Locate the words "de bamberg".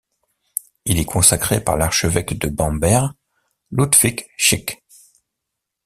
2.39-3.11